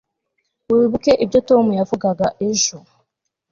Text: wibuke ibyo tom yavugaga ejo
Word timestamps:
wibuke 0.71 1.11
ibyo 1.23 1.39
tom 1.49 1.65
yavugaga 1.79 2.27
ejo 2.49 2.75